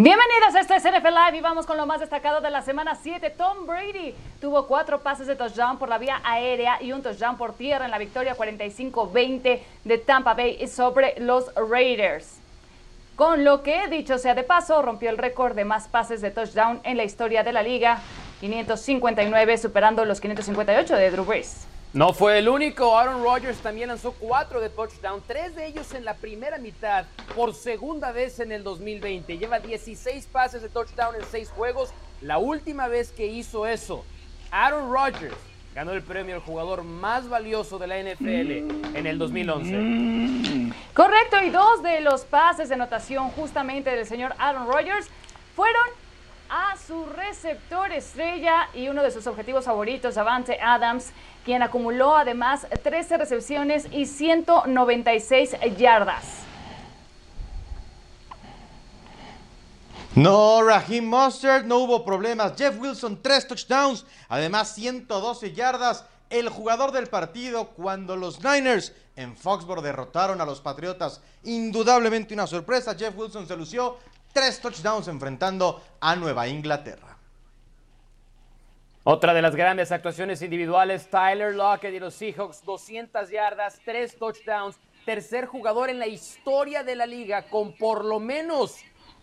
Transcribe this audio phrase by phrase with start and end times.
[0.00, 2.94] Bienvenidos a este es NFL Live y vamos con lo más destacado de la semana
[2.94, 3.30] 7.
[3.30, 7.54] Tom Brady tuvo cuatro pases de touchdown por la vía aérea y un touchdown por
[7.54, 12.38] tierra en la victoria 45-20 de Tampa Bay sobre los Raiders.
[13.16, 16.80] Con lo que, dicho sea de paso, rompió el récord de más pases de touchdown
[16.84, 17.98] en la historia de la liga,
[18.38, 21.66] 559 superando los 558 de Drew Brees.
[21.94, 22.98] No fue el único.
[22.98, 27.54] Aaron Rodgers también lanzó cuatro de touchdown, tres de ellos en la primera mitad, por
[27.54, 29.38] segunda vez en el 2020.
[29.38, 31.90] Lleva 16 pases de touchdown en seis juegos.
[32.20, 34.04] La última vez que hizo eso,
[34.50, 35.36] Aaron Rodgers
[35.74, 40.74] ganó el premio al jugador más valioso de la NFL en el 2011.
[40.92, 45.08] Correcto, y dos de los pases de anotación justamente del señor Aaron Rodgers
[45.54, 45.86] fueron
[46.50, 51.12] a su receptor estrella y uno de sus objetivos favoritos, Avante Adams,
[51.48, 56.22] quien acumuló además 13 recepciones y 196 yardas.
[60.14, 62.52] No, Raheem Mustard, no hubo problemas.
[62.54, 66.04] Jeff Wilson, tres touchdowns, además 112 yardas.
[66.28, 71.22] El jugador del partido cuando los Niners en Foxborough derrotaron a los Patriotas.
[71.44, 72.94] Indudablemente una sorpresa.
[72.94, 73.96] Jeff Wilson se lució
[74.34, 77.17] tres touchdowns enfrentando a Nueva Inglaterra.
[79.10, 84.78] Otra de las grandes actuaciones individuales, Tyler Lockett y los Seahawks, 200 yardas, tres touchdowns,
[85.06, 88.76] tercer jugador en la historia de la liga con por lo menos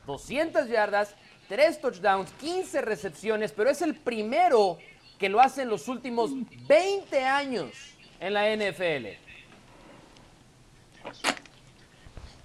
[0.08, 1.16] 200 yardas,
[1.47, 4.80] tres touchdowns, 15 recepciones, pero es el primero
[5.19, 6.31] que lo hace en los últimos
[6.67, 9.19] 20 años en la NFL.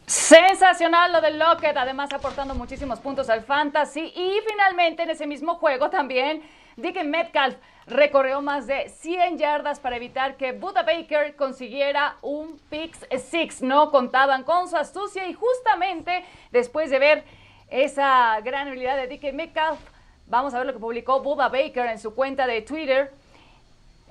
[0.05, 4.13] Sensacional lo de Lockett, además aportando muchísimos puntos al fantasy.
[4.15, 6.43] Y finalmente en ese mismo juego también,
[6.81, 12.97] Dick Metcalf recorrió más de 100 yardas para evitar que Buda Baker consiguiera un pick
[13.19, 13.63] six.
[13.63, 17.25] No contaban con su astucia y justamente después de ver
[17.69, 19.79] esa gran habilidad de Dick Metcalf,
[20.27, 23.13] vamos a ver lo que publicó Buda Baker en su cuenta de Twitter.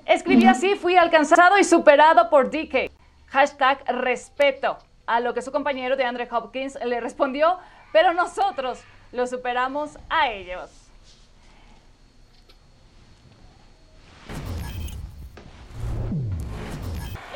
[0.06, 2.90] Escribí así, fui alcanzado y superado por DK.
[3.28, 7.58] Hashtag respeto a lo que su compañero de Andre Hopkins le respondió,
[7.92, 8.82] pero nosotros
[9.12, 10.89] lo superamos a ellos.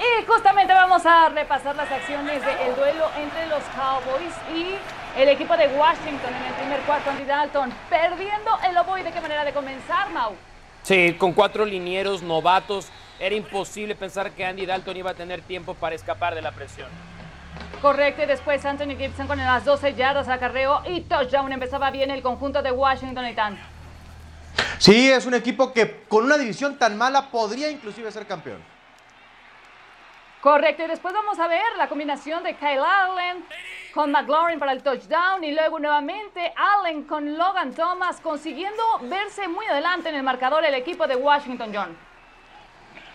[0.04, 4.74] Y justamente vamos a repasar las acciones del duelo entre los Cowboys y
[5.18, 7.10] el equipo de Washington en el primer cuarto.
[7.10, 10.34] Andy Dalton perdiendo el lobo y de qué manera de comenzar, Mau.
[10.82, 12.88] Sí, con cuatro linieros novatos
[13.18, 16.88] era imposible pensar que Andy Dalton iba a tener tiempo para escapar de la presión.
[17.80, 21.50] Correcto, y después Anthony Gibson con las 12 yardas acarreo y touchdown.
[21.52, 23.58] Empezaba bien el conjunto de Washington y tan.
[24.78, 28.73] Sí, es un equipo que con una división tan mala podría inclusive ser campeón.
[30.44, 33.42] Correcto, y después vamos a ver la combinación de Kyle Allen
[33.94, 39.64] con McLaurin para el touchdown y luego nuevamente Allen con Logan Thomas consiguiendo verse muy
[39.64, 41.96] adelante en el marcador el equipo de Washington, John.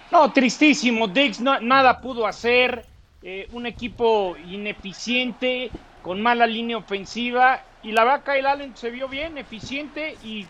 [0.10, 1.08] No, tristísimo.
[1.08, 2.84] Diggs no, nada pudo hacer.
[3.22, 5.70] Eh, un equipo ineficiente,
[6.02, 7.62] con mala línea ofensiva.
[7.84, 10.48] Y la verdad, Kyle Allen se vio bien, eficiente y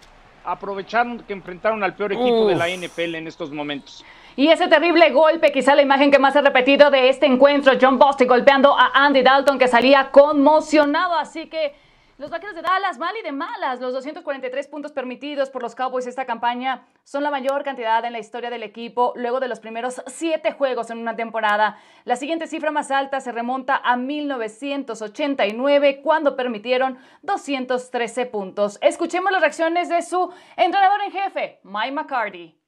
[0.52, 4.06] aprovecharon que enfrentaron al peor equipo de la NFL en estos momentos.
[4.36, 8.00] Y ese terrible golpe, quizá la imagen que más ha repetido de este encuentro, John
[8.00, 11.16] Boston golpeando a Andy Dalton que salía conmocionado.
[11.16, 11.74] Así que
[12.20, 13.80] los vaqueros de Dallas, mal y de malas.
[13.80, 18.20] Los 243 puntos permitidos por los Cowboys esta campaña son la mayor cantidad en la
[18.20, 21.78] historia del equipo luego de los primeros siete juegos en una temporada.
[22.04, 28.78] La siguiente cifra más alta se remonta a 1989 cuando permitieron 213 puntos.
[28.82, 32.60] Escuchemos las reacciones de su entrenador en jefe, Mike McCarthy.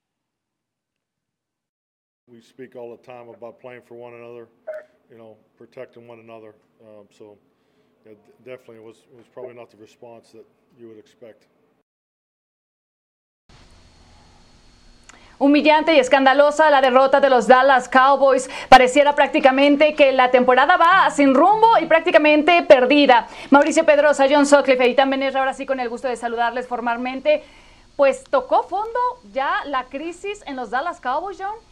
[2.26, 4.48] We speak all the time about playing for one another,
[5.10, 6.22] you know, protecting one.
[6.22, 7.10] Um,
[8.06, 8.14] yeah,
[8.44, 10.46] definitely was was probably not the response that
[10.78, 11.48] you would expect.
[15.40, 18.48] Humillante y escandalosa la derrota de los Dallas Cowboys.
[18.70, 23.28] Pareciera prácticamente que la temporada va sin rumbo y prácticamente perdida.
[23.50, 27.42] Mauricio Pedrosa, John Sutcliffe y también ahora sí con el gusto de saludarles formalmente.
[27.96, 29.00] Pues tocó fondo
[29.34, 31.71] ya la crisis en los Dallas Cowboys, John.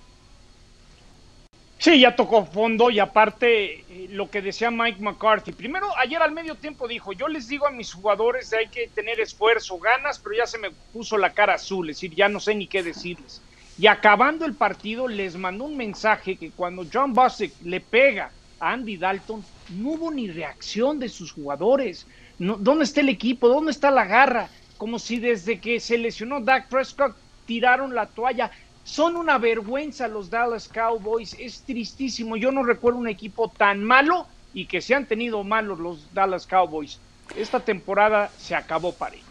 [1.80, 5.54] Sí, ya tocó fondo y aparte eh, lo que decía Mike McCarthy.
[5.54, 9.22] Primero, ayer al medio tiempo dijo, yo les digo a mis jugadores hay que tener
[9.22, 12.54] esfuerzo, ganas, pero ya se me puso la cara azul, es decir, ya no sé
[12.54, 13.42] ni qué decirles.
[13.78, 18.30] Y acabando el partido les mandó un mensaje que cuando John Bostic le pega
[18.60, 22.06] a Andy Dalton, no hubo ni reacción de sus jugadores.
[22.40, 23.48] ¿Dónde está el equipo?
[23.48, 24.50] ¿Dónde está la garra?
[24.78, 27.16] Como si desde que se lesionó Dak Prescott
[27.46, 28.52] tiraron la toalla.
[28.90, 32.36] Son una vergüenza los Dallas Cowboys, es tristísimo.
[32.38, 36.48] Yo no recuerdo un equipo tan malo y que se han tenido malos los Dallas
[36.48, 37.00] Cowboys.
[37.38, 39.28] esta temporada se acabó para ellos.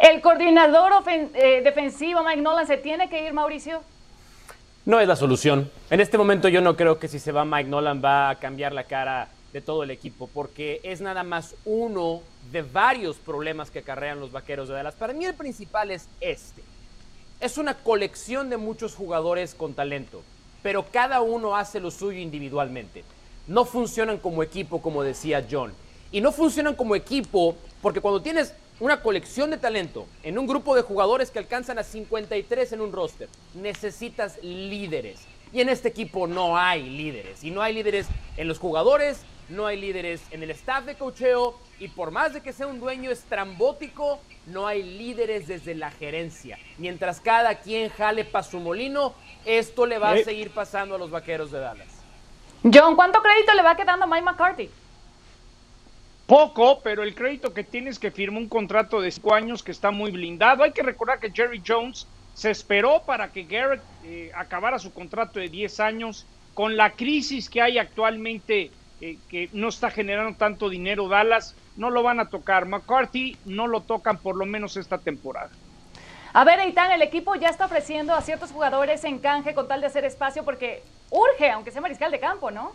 [0.00, 3.82] ¿El coordinador eh, defensivo Mike Nolan se tiene que ir, Mauricio?
[4.86, 5.70] No es la solución.
[5.90, 8.72] En este momento yo no creo que si se va Mike Nolan va a cambiar
[8.72, 13.80] la cara de todo el equipo, porque es nada más uno de varios problemas que
[13.80, 14.94] acarrean los vaqueros de Dallas.
[14.94, 16.62] Para mí el principal es este.
[17.42, 20.22] Es una colección de muchos jugadores con talento,
[20.62, 23.02] pero cada uno hace lo suyo individualmente.
[23.48, 25.72] No funcionan como equipo, como decía John.
[26.12, 30.76] Y no funcionan como equipo porque cuando tienes una colección de talento en un grupo
[30.76, 33.28] de jugadores que alcanzan a 53 en un roster.
[33.54, 35.18] Necesitas líderes.
[35.52, 37.42] Y en este equipo no hay líderes.
[37.42, 38.06] Y no hay líderes
[38.36, 41.58] en los jugadores, no hay líderes en el staff de cocheo.
[41.78, 46.58] Y por más de que sea un dueño estrambótico, no hay líderes desde la gerencia.
[46.78, 49.14] Mientras cada quien jale para su molino,
[49.44, 51.88] esto le va a seguir pasando a los vaqueros de Dallas.
[52.62, 54.70] John, ¿cuánto crédito le va quedando a Mike McCarthy?
[56.26, 59.90] Poco, pero el crédito que tienes que firmar un contrato de cinco años que está
[59.90, 60.62] muy blindado.
[60.62, 65.40] Hay que recordar que Jerry Jones se esperó para que Garrett eh, acabara su contrato
[65.40, 66.26] de 10 años.
[66.54, 68.70] Con la crisis que hay actualmente,
[69.02, 72.66] eh, que no está generando tanto dinero Dallas, no lo van a tocar.
[72.66, 75.50] McCarthy no lo tocan por lo menos esta temporada.
[76.32, 79.80] A ver, Eitan, el equipo ya está ofreciendo a ciertos jugadores en canje con tal
[79.80, 82.72] de hacer espacio porque urge, aunque sea mariscal de campo, ¿no?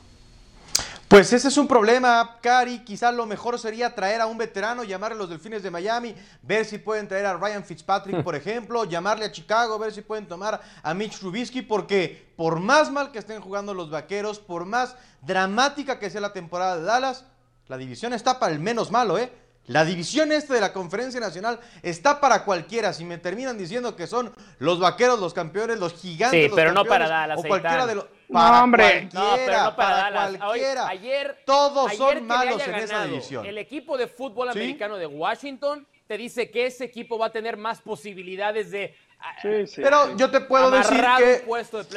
[1.07, 2.79] Pues ese es un problema, Cari.
[2.79, 6.65] Quizás lo mejor sería traer a un veterano, llamarle a los Delfines de Miami, ver
[6.65, 10.61] si pueden traer a Ryan Fitzpatrick, por ejemplo, llamarle a Chicago, ver si pueden tomar
[10.83, 15.97] a Mitch Trubisky, porque por más mal que estén jugando los vaqueros, por más dramática
[15.97, 17.23] que sea la temporada de Dallas,
[17.67, 19.31] la división está para el menos malo, ¿eh?
[19.67, 22.93] La división este de la Conferencia Nacional está para cualquiera.
[22.93, 26.71] Si me terminan diciendo que son los vaqueros, los campeones, los gigantes, sí, los pero
[26.71, 27.39] no para Dallas.
[27.39, 28.05] O cualquiera de los.
[28.29, 29.09] No, hombre.
[29.13, 30.87] no, pero no para, Cualquiera.
[30.87, 33.45] ayer, todos son malos en esa división.
[33.45, 37.57] El equipo de fútbol americano de Washington te dice que ese equipo va a tener
[37.57, 38.95] más posibilidades de.
[39.41, 41.43] Sí, sí, pero yo te puedo decir que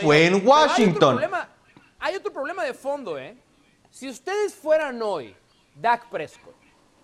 [0.01, 1.19] fue en Washington.
[1.19, 1.39] Hay otro,
[1.99, 3.37] hay otro problema de fondo, ¿eh?
[3.91, 5.35] Si ustedes fueran hoy
[5.75, 6.60] Dak Prescott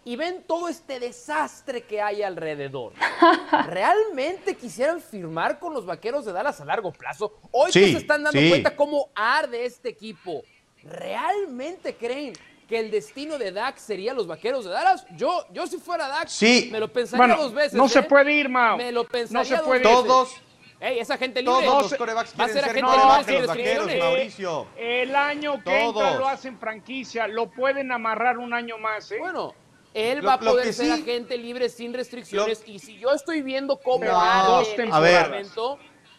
[0.06, 2.92] y ven todo este desastre que hay alrededor.
[3.66, 7.34] ¿Realmente quisieran firmar con los vaqueros de Dallas a largo plazo?
[7.50, 10.44] Hoy que se están dando cuenta cómo arde este equipo.
[10.84, 12.34] ¿Realmente creen
[12.68, 15.04] que el destino de Dak sería los vaqueros de Dallas?
[15.16, 16.28] Yo, yo si fuera Dak,
[16.70, 17.74] me lo pensaría dos veces.
[17.74, 18.02] No se ¿eh?
[18.04, 18.76] puede ir, Mao.
[18.76, 20.36] Me lo pensaría no se puede Todos.
[20.78, 21.64] Ey, esa gente libre.
[21.64, 24.68] Todos los corebacks quieren ser, los vaqueros, Mauricio.
[24.76, 29.16] El año que entra lo hacen franquicia, lo pueden amarrar un año más, ¿eh?
[29.18, 29.54] Bueno,
[29.96, 32.62] él va a poder ser agente libre sin restricciones.
[32.66, 35.46] y si yo estoy viendo cómo no, a ver,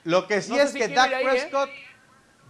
[0.03, 1.19] lo que sí es que Dak ¿eh?
[1.21, 1.69] Prescott,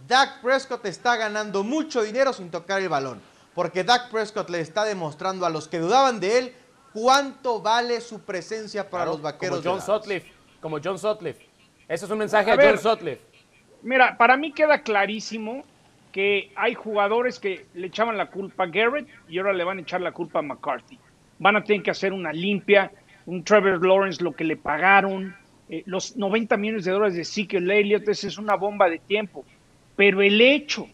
[0.06, 3.20] Dak Prescott está ganando mucho dinero sin tocar el balón.
[3.54, 6.54] Porque Dak Prescott le está demostrando a los que dudaban de él
[6.92, 9.60] cuánto vale su presencia para los vaqueros.
[9.60, 10.32] Como John Sutcliffe.
[10.60, 11.46] Como John Sutcliffe.
[11.88, 13.22] Eso es un mensaje a, John Sutcliffe.
[13.82, 15.64] Mira, para mí queda clarísimo
[16.12, 19.80] que hay jugadores que le echaban la culpa a Garrett y ahora le van a
[19.82, 20.98] echar la culpa a McCarthy
[21.38, 22.90] van a tener que hacer una limpia,
[23.26, 25.34] un Trevor Lawrence lo que le pagaron,
[25.68, 29.44] eh, los 90 millones de dólares de Ezekiel Elliott, esa es una bomba de tiempo.
[29.96, 30.88] Pero el hecho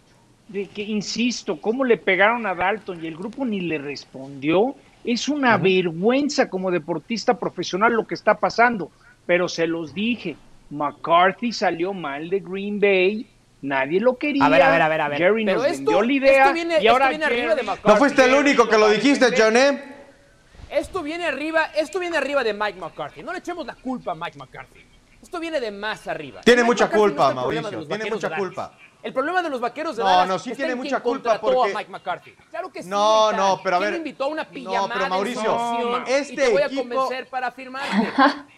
[0.49, 5.29] de que, insisto, cómo le pegaron a Dalton y el grupo ni le respondió, es
[5.29, 8.91] una vergüenza como deportista profesional lo que está pasando.
[9.27, 10.37] Pero se los dije,
[10.71, 13.27] McCarthy salió mal de Green Bay,
[13.63, 14.45] nadie lo quería.
[14.45, 15.19] A ver, a ver, a ver, a ver.
[15.19, 17.89] Jerry nos vendió la idea viene, y ahora arriba de McCarthy.
[17.89, 19.94] No fuiste el único que lo dijiste, John, ¿eh?
[20.75, 23.23] Esto viene arriba, esto viene arriba de Mike McCarthy.
[23.23, 24.85] No le echemos la culpa a Mike McCarthy.
[25.23, 26.41] Esto viene de más arriba.
[26.41, 27.87] Tiene mucha culpa, Mauricio.
[27.87, 28.77] Tiene mucha culpa.
[29.01, 31.77] El problema de los vaqueros de no, Dallas no, sí tiene mucha culpa porque a
[31.79, 32.33] Mike McCarthy.
[32.51, 32.89] Claro que sí.
[32.89, 33.95] No, no, pero a ver.
[33.95, 37.53] invitó a una pijamada no, pero Mauricio, este y te voy equipo, a convencer para
[37.53, 38.13] firmarte.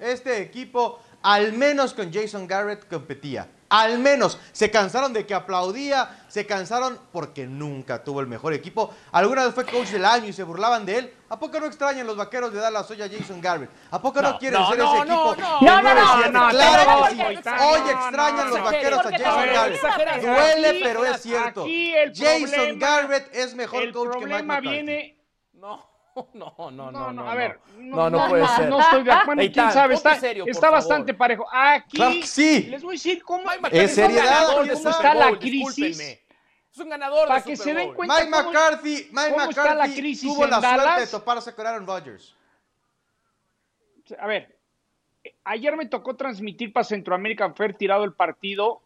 [0.00, 3.48] Este equipo, al menos con Jason Garrett, competía.
[3.68, 8.94] Al menos se cansaron de que aplaudía, se cansaron porque nunca tuvo el mejor equipo.
[9.12, 11.14] Alguna vez fue coach del año y se burlaban de él.
[11.28, 13.70] ¿A poco no extrañan los vaqueros de Dallas hoy a Jason Garrett?
[13.90, 15.36] ¿A poco no, quieren ser ese equipo?
[15.60, 20.22] No, no, no, no, Claro Hoy extrañan los vaqueros a Jason Garrett.
[20.22, 21.66] Duele, pero es cierto.
[22.14, 24.68] Jason Garrett es mejor coach que Mike McCarthy.
[24.68, 25.14] viene...
[25.52, 25.87] No.
[26.34, 28.68] No, no, no, no, A ver, no, no, puede ser.
[28.68, 29.42] No estoy de acuerdo.
[29.52, 31.46] quién sabe, está, está bastante parejo.
[31.50, 32.62] Aquí sí.
[32.64, 36.00] les voy a decir cómo, es seriedad, cómo está la crisis.
[36.70, 39.36] Es un ganador Para de que Super se den cuenta Mike cómo, McCarthy, Mike cómo
[39.36, 40.84] McCarthy está la crisis tuvo en la Dallas.
[40.84, 42.36] suerte de toparse con Aaron Rodgers.
[44.20, 44.56] A ver,
[45.44, 48.82] ayer me tocó transmitir para Centroamérica, fue tirado el partido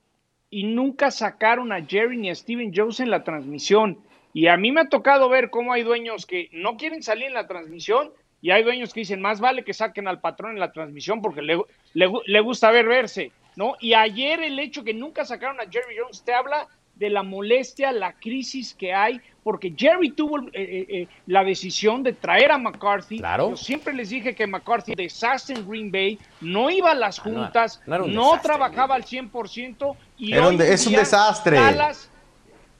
[0.49, 3.99] y nunca sacaron a Jerry ni a Steven Jones en la transmisión.
[4.33, 7.35] Y a mí me ha tocado ver cómo hay dueños que no quieren salir en
[7.35, 10.73] la transmisión y hay dueños que dicen, más vale que saquen al patrón en la
[10.73, 11.61] transmisión porque le,
[11.95, 13.77] le, gusta ver verse, ¿no?
[13.81, 17.93] Y ayer el hecho que nunca sacaron a Jerry Jones te habla de la molestia,
[17.93, 22.59] la crisis que hay, porque Jerry tuvo eh, eh, eh, la decisión de traer a
[22.59, 23.19] McCarthy.
[23.19, 23.51] Claro.
[23.51, 27.23] Yo siempre les dije que McCarthy, desastre en Green Bay, no iba a las ah,
[27.23, 29.97] juntas, no, trabajaba al 100%.
[30.19, 31.57] Y es un desastre.
[31.57, 32.11] Dallas,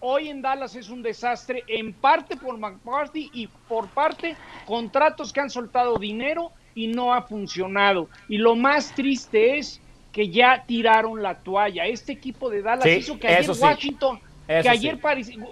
[0.03, 5.41] hoy en Dallas es un desastre, en parte por McCarthy y por parte contratos que
[5.41, 8.09] han soltado dinero y no ha funcionado.
[8.29, 9.81] Y lo más triste es
[10.13, 11.87] que ya tiraron la toalla.
[11.87, 14.99] Este equipo de Dallas hizo que ayer Washington, que ayer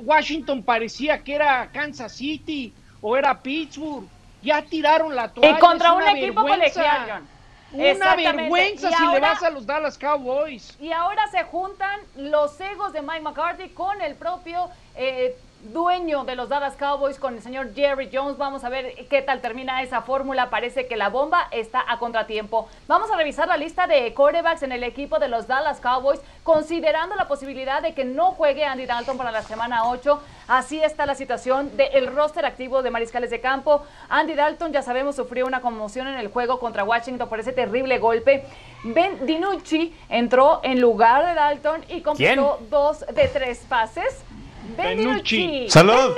[0.02, 4.07] Washington parecía que era Kansas City o era Pittsburgh.
[4.42, 5.57] Ya tiraron la toalla.
[5.57, 7.23] Y contra un equipo colegial,
[7.72, 10.76] Una vergüenza si le vas a los Dallas Cowboys.
[10.80, 16.36] Y ahora se juntan los egos de Mike McCarthy con el propio eh, dueño de
[16.36, 18.38] los Dallas Cowboys con el señor Jerry Jones.
[18.38, 20.50] Vamos a ver qué tal termina esa fórmula.
[20.50, 22.68] Parece que la bomba está a contratiempo.
[22.88, 27.14] Vamos a revisar la lista de corebacks en el equipo de los Dallas Cowboys, considerando
[27.14, 30.20] la posibilidad de que no juegue Andy Dalton para la semana 8.
[30.48, 33.84] Así está la situación del roster activo de mariscales de campo.
[34.08, 37.98] Andy Dalton, ya sabemos, sufrió una conmoción en el juego contra Washington por ese terrible
[37.98, 38.44] golpe.
[38.82, 44.24] Ben DiNucci entró en lugar de Dalton y completó dos de tres pases.
[44.76, 45.68] Benucci.
[45.68, 46.16] Salud.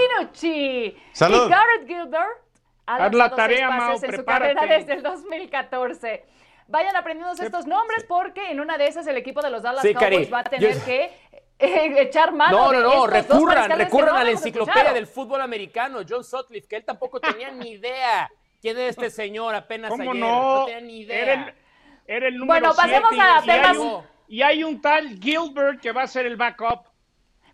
[1.12, 1.46] Salud.
[1.46, 2.42] Y Garrett Gilbert
[2.86, 6.24] ha Haz la tarea, pases en su carrera desde el 2014.
[6.68, 10.32] Vayan aprendiendo estos nombres porque en una de esas el equipo de los Dallas Cowboys
[10.32, 11.10] va a tener que
[11.58, 12.56] eh, echar mano.
[12.56, 16.84] No, no, no, recurran, recurran a la enciclopedia del fútbol americano, John Sutcliffe, que él
[16.84, 18.30] tampoco tenía ni idea
[18.62, 20.22] quién es este señor apenas ¿Cómo ayer.
[20.22, 20.58] No?
[20.60, 21.54] no tenía ni idea.
[22.06, 24.04] Era el, número bueno, pasemos a temas.
[24.28, 26.91] y hay un tal Gilbert que va a ser el backup.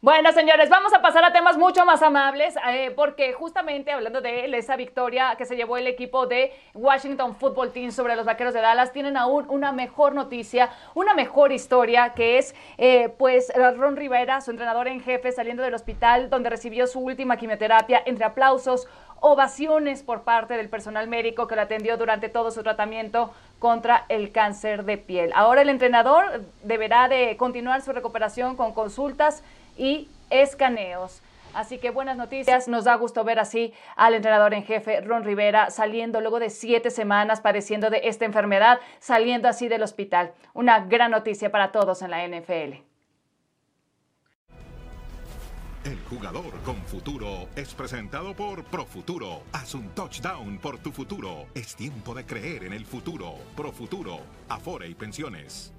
[0.00, 4.45] Bueno, señores, vamos a pasar a temas mucho más amables, eh, porque justamente hablando de
[4.57, 8.61] esa victoria que se llevó el equipo de Washington Football Team sobre los Vaqueros de
[8.61, 14.40] Dallas, tienen aún una mejor noticia, una mejor historia, que es eh, pues Ron Rivera,
[14.40, 18.87] su entrenador en jefe, saliendo del hospital donde recibió su última quimioterapia entre aplausos,
[19.21, 24.31] ovaciones por parte del personal médico que lo atendió durante todo su tratamiento contra el
[24.31, 25.33] cáncer de piel.
[25.35, 29.43] Ahora el entrenador deberá de continuar su recuperación con consultas
[29.79, 31.23] y escaneos.
[31.55, 35.71] Así que buenas noticias, nos da gusto ver así al entrenador en jefe Ron Rivera
[35.71, 40.33] saliendo luego de siete semanas padeciendo de esta enfermedad, saliendo así del hospital.
[40.53, 42.85] Una gran noticia para todos en la NFL.
[45.85, 49.43] El jugador con futuro es presentado por Profuturo.
[49.53, 51.47] Haz un touchdown por tu futuro.
[51.55, 53.37] Es tiempo de creer en el futuro.
[53.57, 54.19] Profuturo,
[54.51, 55.73] Afore y Pensiones.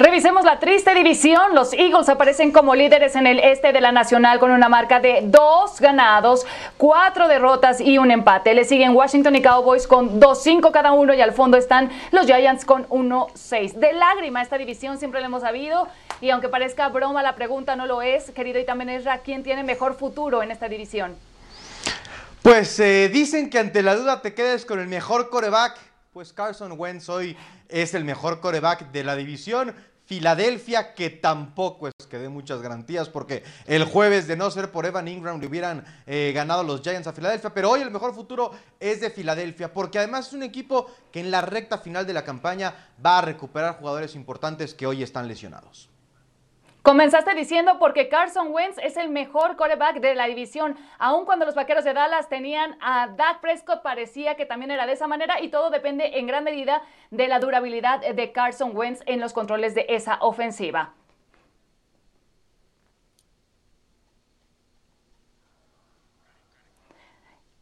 [0.00, 1.54] Revisemos la triste división.
[1.54, 5.20] Los Eagles aparecen como líderes en el este de la Nacional con una marca de
[5.24, 6.46] dos ganados,
[6.78, 8.54] cuatro derrotas y un empate.
[8.54, 12.64] Le siguen Washington y Cowboys con 2-5 cada uno y al fondo están los Giants
[12.64, 13.74] con 1-6.
[13.74, 15.86] De lágrima esta división siempre lo hemos sabido
[16.22, 19.64] y aunque parezca broma la pregunta no lo es, querido y también Ezra, ¿quién tiene
[19.64, 21.14] mejor futuro en esta división?
[22.40, 25.78] Pues eh, dicen que ante la duda te quedes con el mejor coreback.
[26.14, 27.36] Pues Carson Wentz hoy
[27.68, 29.74] es el mejor coreback de la división.
[30.10, 34.84] Filadelfia, que tampoco es que dé muchas garantías, porque el jueves, de no ser por
[34.84, 38.50] Evan Ingram, le hubieran eh, ganado los Giants a Filadelfia, pero hoy el mejor futuro
[38.80, 42.24] es de Filadelfia, porque además es un equipo que en la recta final de la
[42.24, 42.74] campaña
[43.06, 45.88] va a recuperar jugadores importantes que hoy están lesionados.
[46.82, 50.78] Comenzaste diciendo porque Carson Wentz es el mejor quarterback de la división.
[50.98, 54.94] Aun cuando los vaqueros de Dallas tenían a Dak Prescott, parecía que también era de
[54.94, 59.20] esa manera y todo depende en gran medida de la durabilidad de Carson Wentz en
[59.20, 60.94] los controles de esa ofensiva.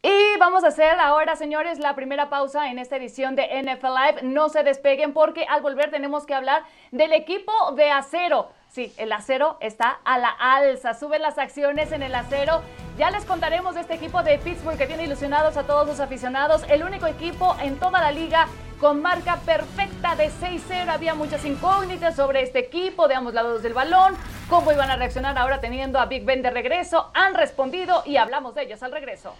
[0.01, 4.21] Y vamos a hacer ahora, señores, la primera pausa en esta edición de NFL Live.
[4.23, 8.49] No se despeguen porque al volver tenemos que hablar del equipo de acero.
[8.69, 12.61] Sí, el acero está a la alza, suben las acciones en el acero.
[12.97, 16.63] Ya les contaremos de este equipo de Pittsburgh que tiene ilusionados a todos los aficionados.
[16.69, 18.47] El único equipo en toda la liga
[18.79, 20.87] con marca perfecta de 6-0.
[20.87, 24.15] Había muchas incógnitas sobre este equipo de ambos lados del balón.
[24.49, 27.11] ¿Cómo iban a reaccionar ahora teniendo a Big Ben de regreso?
[27.13, 29.35] Han respondido y hablamos de ellos al regreso.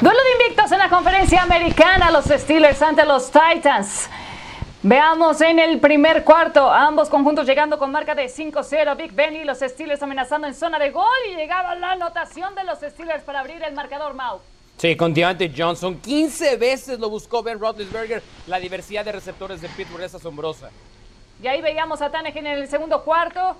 [0.00, 4.08] Duelo de invictos en la conferencia americana, los Steelers ante los Titans.
[4.82, 8.96] Veamos en el primer cuarto, ambos conjuntos llegando con marca de 5-0.
[8.96, 12.64] Big Ben y los Steelers amenazando en zona de gol y llegaba la anotación de
[12.64, 14.40] los Steelers para abrir el marcador Mau.
[14.78, 16.00] Sí, con Deontay Johnson.
[16.00, 18.22] 15 veces lo buscó Ben Roethlisberger.
[18.46, 20.70] La diversidad de receptores de Pittsburgh es asombrosa.
[21.42, 23.54] Y ahí veíamos a Tannehill en el segundo cuarto.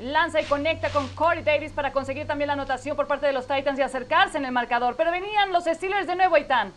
[0.00, 3.46] Lanza y conecta con Corey Davis para conseguir también la anotación por parte de los
[3.46, 4.96] Titans y acercarse en el marcador.
[4.96, 6.72] Pero venían los Steelers de nuevo, Itán.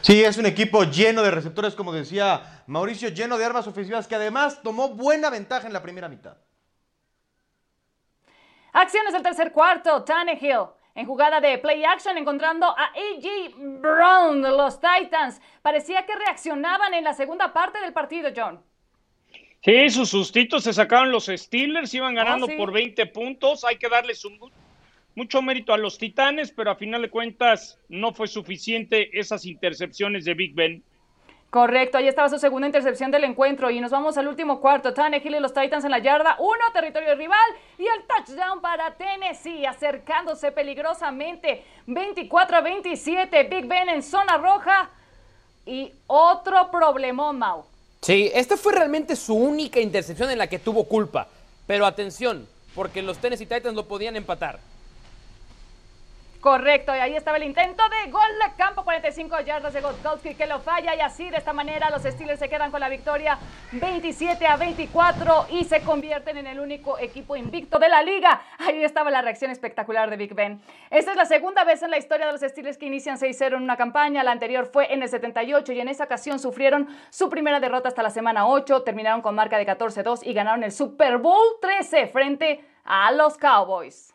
[0.00, 4.16] Sí, es un equipo lleno de receptores, como decía Mauricio, lleno de armas ofensivas que
[4.16, 6.36] además tomó buena ventaja en la primera mitad.
[8.72, 13.56] Acciones del tercer cuarto, Tannehill en jugada de play action encontrando a A.J.
[13.56, 15.40] Brown los Titans.
[15.62, 18.62] Parecía que reaccionaban en la segunda parte del partido, John.
[19.64, 23.62] Sí, sus sustitos se sacaron los Steelers, iban ganando por 20 puntos.
[23.64, 24.26] Hay que darles
[25.14, 30.24] mucho mérito a los Titanes, pero a final de cuentas no fue suficiente esas intercepciones
[30.24, 30.82] de Big Ben.
[31.48, 34.94] Correcto, ahí estaba su segunda intercepción del encuentro y nos vamos al último cuarto.
[34.94, 37.38] Tannehill y los Titans en la yarda, uno territorio rival
[37.78, 43.44] y el touchdown para Tennessee acercándose peligrosamente 24 a 27.
[43.44, 44.90] Big Ben en zona roja
[45.66, 47.71] y otro problemón, Mau.
[48.02, 51.28] Sí, esta fue realmente su única intercepción en la que tuvo culpa.
[51.68, 54.58] Pero atención, porque los Tennessee Titans lo podían empatar.
[56.42, 60.48] Correcto, y ahí estaba el intento de gol de campo, 45 yardas de Godkowski que
[60.48, 63.38] lo falla y así de esta manera los Steelers se quedan con la victoria
[63.70, 68.42] 27 a 24 y se convierten en el único equipo invicto de la liga.
[68.58, 70.60] Ahí estaba la reacción espectacular de Big Ben.
[70.90, 73.62] Esta es la segunda vez en la historia de los Steelers que inician 6-0 en
[73.62, 77.60] una campaña, la anterior fue en el 78 y en esa ocasión sufrieron su primera
[77.60, 81.60] derrota hasta la semana 8, terminaron con marca de 14-2 y ganaron el Super Bowl
[81.60, 84.12] 13 frente a los Cowboys.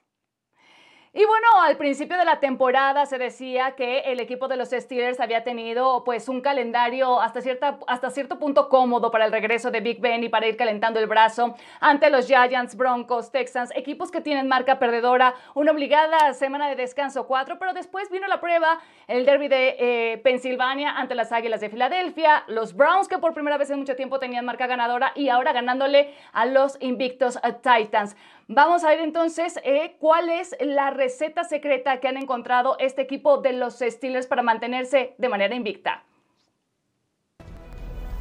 [1.20, 5.20] Y bueno, al principio de la temporada se decía que el equipo de los Steelers
[5.20, 9.82] había tenido pues un calendario hasta, cierta, hasta cierto punto cómodo para el regreso de
[9.82, 14.22] Big Ben y para ir calentando el brazo ante los Giants, Broncos, Texans, equipos que
[14.22, 19.26] tienen marca perdedora, una obligada semana de descanso 4, pero después vino la prueba, el
[19.26, 23.72] derby de eh, Pensilvania ante las Águilas de Filadelfia, los Browns que por primera vez
[23.72, 28.16] en mucho tiempo tenían marca ganadora y ahora ganándole a los invictos eh, Titans.
[28.50, 33.40] Vamos a ver entonces eh, cuál es la receta secreta que han encontrado este equipo
[33.40, 36.06] de los Steelers para mantenerse de manera invicta.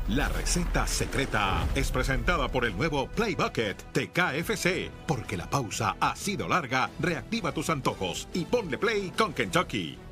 [0.09, 4.91] La receta secreta es presentada por el nuevo Play Bucket de KFC.
[5.07, 10.06] Porque la pausa ha sido larga, reactiva tus antojos y ponle play con Kentucky.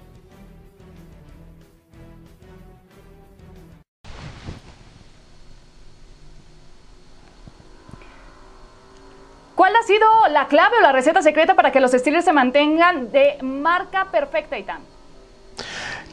[9.65, 13.11] ¿Cuál ha sido la clave o la receta secreta para que los Steelers se mantengan
[13.11, 14.83] de marca perfecta, Itán?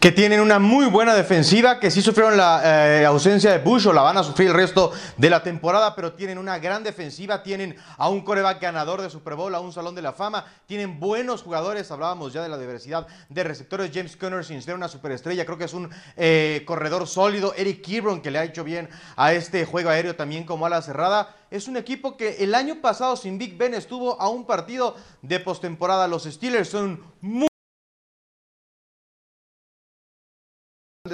[0.02, 3.94] Que tienen una muy buena defensiva, que sí sufrieron la eh, ausencia de Bush o
[3.94, 7.76] la van a sufrir el resto de la temporada, pero tienen una gran defensiva, tienen
[7.98, 11.44] a un coreback ganador de Super Bowl, a un Salón de la Fama, tienen buenos
[11.44, 15.60] jugadores, hablábamos ya de la diversidad de receptores, James Conner sin ser una superestrella, creo
[15.60, 15.88] que es un
[16.18, 20.46] eh, corredor sólido, Eric Kibron que le ha hecho bien a este juego aéreo también
[20.46, 24.30] como ala cerrada, es un equipo que el año pasado sin Big Ben estuvo a
[24.30, 27.51] un partido de postemporada, los Steelers son muy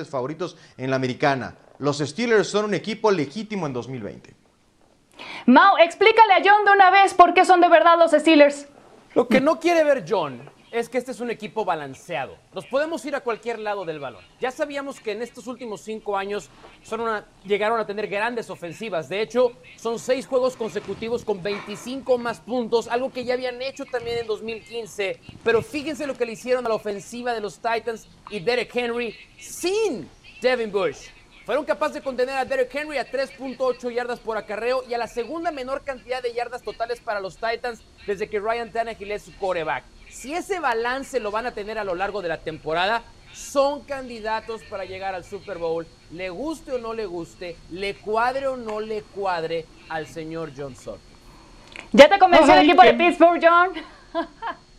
[0.05, 1.55] favoritos en la americana.
[1.79, 4.35] Los Steelers son un equipo legítimo en 2020.
[5.47, 8.67] Mau, explícale a John de una vez por qué son de verdad los Steelers.
[9.13, 12.37] Lo que no quiere ver John es que este es un equipo balanceado.
[12.53, 14.23] Nos podemos ir a cualquier lado del balón.
[14.39, 16.49] Ya sabíamos que en estos últimos cinco años
[16.83, 19.09] son llegaron a tener grandes ofensivas.
[19.09, 23.85] De hecho, son seis juegos consecutivos con 25 más puntos, algo que ya habían hecho
[23.85, 25.19] también en 2015.
[25.43, 29.15] Pero fíjense lo que le hicieron a la ofensiva de los Titans y Derek Henry
[29.39, 30.09] sin
[30.41, 31.09] Devin Bush.
[31.45, 35.07] Fueron capaces de contener a Derek Henry a 3.8 yardas por acarreo y a la
[35.07, 39.33] segunda menor cantidad de yardas totales para los Titans desde que Ryan Tannehill es su
[39.37, 39.85] quarterback.
[40.17, 43.03] Si ese balance lo van a tener a lo largo de la temporada,
[43.33, 48.47] son candidatos para llegar al Super Bowl, le guste o no le guste, le cuadre
[48.47, 50.97] o no le cuadre al señor Johnson.
[51.91, 53.73] ¿Ya te convenció el equipo de Pittsburgh, John?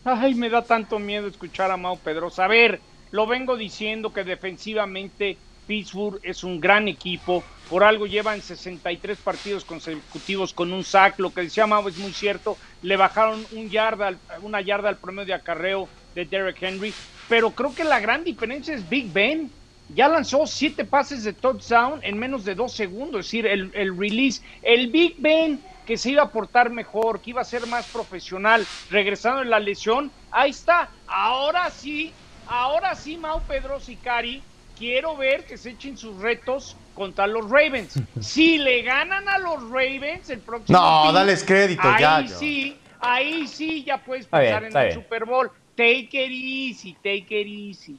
[0.02, 2.46] Ay, me da tanto miedo escuchar a Mau Pedrosa.
[2.46, 2.80] A ver,
[3.12, 9.64] lo vengo diciendo que defensivamente Pittsburgh es un gran equipo, por algo llevan 63 partidos
[9.64, 14.88] consecutivos con un sack, lo que decía Mau es muy cierto, le bajaron una yarda
[14.88, 19.12] al promedio de acarreo de Derek Henry, pero creo que la gran diferencia es Big
[19.12, 19.54] Ben,
[19.88, 23.96] ya lanzó siete pases de touchdown en menos de dos segundos, es decir, el, el
[23.96, 27.88] release, el Big Ben que se iba a portar mejor, que iba a ser más
[27.88, 35.16] profesional, regresando en la lesión, ahí está, ahora sí, ahora sí Mau Pedro Sicari quiero
[35.16, 37.94] ver que se echen sus retos contra los Ravens.
[38.20, 42.26] Si le ganan a los Ravens el próximo No, dales crédito ahí ya.
[42.28, 45.50] sí, ahí sí ya puedes pensar en el Super Bowl.
[45.76, 47.96] Take it easy, take it easy.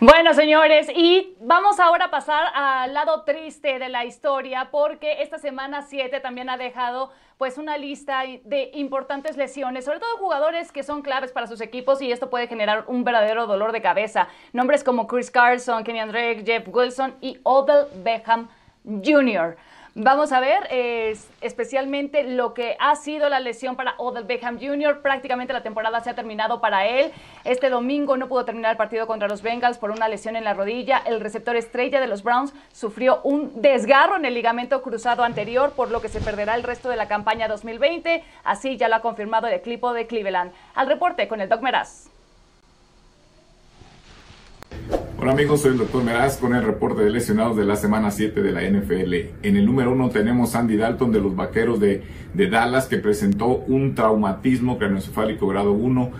[0.00, 5.38] Bueno, señores, y vamos ahora a pasar al lado triste de la historia, porque esta
[5.38, 10.82] semana 7 también ha dejado pues una lista de importantes lesiones, sobre todo jugadores que
[10.82, 14.28] son claves para sus equipos y esto puede generar un verdadero dolor de cabeza.
[14.52, 18.48] Nombres como Chris Carson, Kenny Drake, Jeff Wilson y Odell Beckham
[18.84, 19.56] Jr.
[19.98, 20.68] Vamos a ver
[21.40, 25.00] especialmente lo que ha sido la lesión para Odell Beckham Jr.
[25.00, 27.12] Prácticamente la temporada se ha terminado para él.
[27.44, 30.52] Este domingo no pudo terminar el partido contra los Bengals por una lesión en la
[30.52, 30.98] rodilla.
[31.06, 35.90] El receptor estrella de los Browns sufrió un desgarro en el ligamento cruzado anterior, por
[35.90, 38.22] lo que se perderá el resto de la campaña 2020.
[38.44, 40.52] Así ya lo ha confirmado el equipo de Cleveland.
[40.74, 42.10] Al reporte con el Doc Meraz.
[45.26, 48.44] Hola amigos, soy el doctor Meraz con el reporte de lesionados de la semana 7
[48.44, 49.12] de la NFL.
[49.42, 53.96] En el número 1 tenemos Andy Dalton de los Vaqueros de, Dallas que presentó un
[53.96, 56.12] traumatismo craneoencefálico grado 1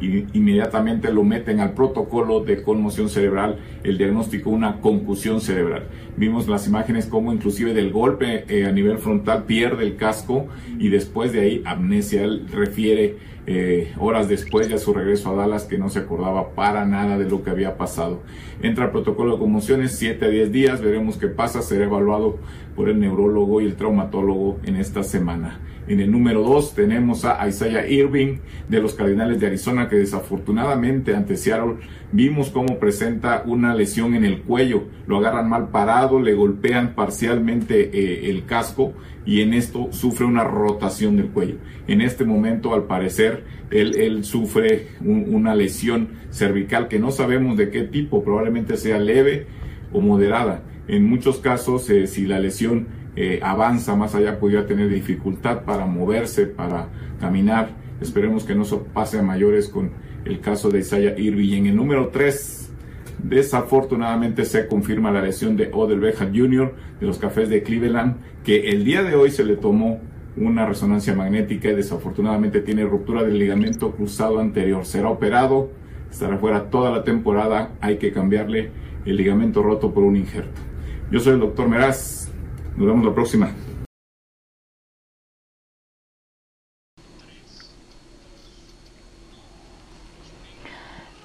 [0.00, 5.84] inmediatamente lo meten al protocolo de conmoción cerebral, el diagnóstico una concusión cerebral.
[6.16, 10.46] Vimos las imágenes como inclusive del golpe eh, a nivel frontal pierde el casco
[10.78, 12.24] y después de ahí amnesia.
[12.24, 16.84] Él refiere eh, horas después de su regreso a Dallas que no se acordaba para
[16.84, 18.22] nada de lo que había pasado.
[18.62, 22.38] Entra al protocolo de conmociones, 7 a 10 días, veremos qué pasa, será evaluado
[22.76, 25.60] por el neurólogo y el traumatólogo en esta semana.
[25.88, 31.16] En el número 2 tenemos a Isaiah Irving de los Cardinales de Arizona que desafortunadamente
[31.16, 31.76] ante Seattle
[32.12, 34.84] vimos cómo presenta una lesión en el cuello.
[35.06, 38.92] Lo agarran mal parado, le golpean parcialmente eh, el casco
[39.24, 41.56] y en esto sufre una rotación del cuello.
[41.86, 47.82] En este momento al parecer él, sufre una lesión cervical que no sabemos de qué
[47.84, 49.46] tipo, probablemente sea leve
[49.94, 50.64] o moderada.
[50.86, 55.86] En muchos casos eh, si la lesión eh, avanza más allá, podría tener dificultad para
[55.86, 56.86] moverse, para
[57.18, 57.70] caminar.
[58.00, 58.62] Esperemos que no
[58.94, 59.90] pase a mayores con
[60.24, 61.54] el caso de Isaiah Irving.
[61.54, 62.70] En el número 3,
[63.24, 66.72] desafortunadamente se confirma la lesión de Odell Beckham Jr.
[67.00, 69.98] de los Cafés de Cleveland, que el día de hoy se le tomó
[70.36, 74.86] una resonancia magnética y desafortunadamente tiene ruptura del ligamento cruzado anterior.
[74.86, 75.72] Será operado,
[76.08, 78.70] estará fuera toda la temporada, hay que cambiarle
[79.04, 80.60] el ligamento roto por un injerto.
[81.10, 82.27] Yo soy el doctor Meraz,
[82.78, 83.50] nos vemos la próxima.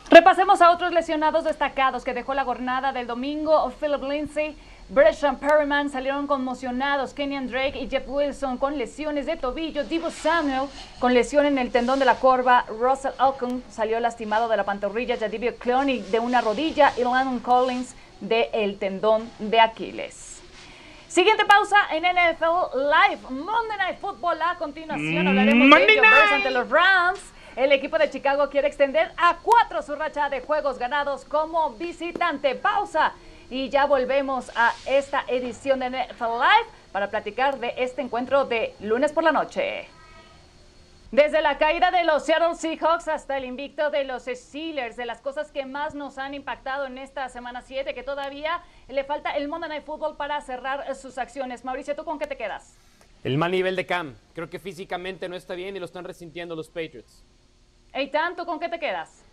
[0.10, 3.72] Repasemos a otros lesionados destacados que dejó la jornada del domingo.
[3.80, 4.56] Philip Lindsay,
[4.90, 7.14] Bresham Perryman salieron conmocionados.
[7.14, 9.84] Kenyan Drake y Jeff Wilson con lesiones de tobillo.
[9.84, 12.66] Divo Samuel con lesión en el tendón de la corva.
[12.68, 15.18] Russell Alcon salió lastimado de la pantorrilla.
[15.18, 16.94] Jadivio Clowney de una rodilla.
[16.98, 20.33] Y Landon Collins de el tendón de Aquiles.
[21.14, 24.42] Siguiente pausa en NFL Live, Monday Night Football.
[24.42, 27.20] A continuación hablaremos de Bears ante los Rams.
[27.56, 32.56] El equipo de Chicago quiere extender a cuatro su racha de juegos ganados como visitante.
[32.56, 33.14] Pausa
[33.52, 38.74] y ya volvemos a esta edición de NFL Live para platicar de este encuentro de
[38.80, 39.88] lunes por la noche.
[41.14, 45.22] Desde la caída de los Seattle Seahawks hasta el invicto de los Steelers, de las
[45.22, 49.48] cosas que más nos han impactado en esta semana 7, que todavía le falta el
[49.48, 51.64] Monday Night Football para cerrar sus acciones.
[51.64, 52.76] Mauricio, ¿tú con qué te quedas?
[53.24, 54.16] El mal nivel de Cam.
[54.34, 57.24] Creo que físicamente no está bien y lo están resintiendo los Patriots.
[57.94, 59.24] Eitan, ¿tú con qué te quedas?